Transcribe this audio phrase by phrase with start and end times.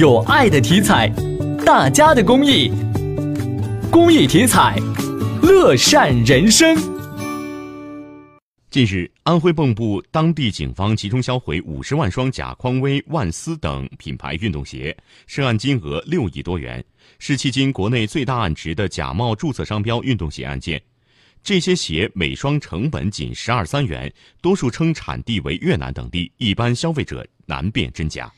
[0.00, 1.06] 有爱的体彩
[1.62, 2.72] 大家的公益
[3.90, 4.74] 公益体彩
[5.42, 6.74] 乐善人生。
[8.70, 14.96] 近日安徽蚌埠当地警方集中销毁五十万双假匡威万斯等品牌运动鞋
[15.26, 16.82] 涉案金额六亿多元
[17.18, 20.80] 是迄今国内最大案值的假冒注册商标运动鞋案件。
[21.42, 24.10] 这些鞋每双成本仅十二三元
[24.40, 28.32] 多数称产地为越南等地一般消费者难辨真假。